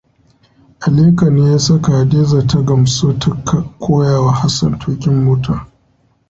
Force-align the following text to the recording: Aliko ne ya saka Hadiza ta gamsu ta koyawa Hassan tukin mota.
Aliko 0.79 1.25
ne 1.29 1.51
ya 1.51 1.59
saka 1.59 1.91
Hadiza 1.97 2.47
ta 2.47 2.61
gamsu 2.61 3.13
ta 3.19 3.29
koyawa 3.79 4.31
Hassan 4.33 4.79
tukin 4.79 5.13
mota. 5.23 5.67